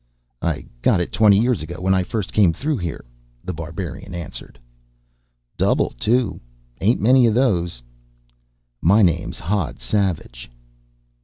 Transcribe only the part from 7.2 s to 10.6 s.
of those." "My name's Hodd Savage."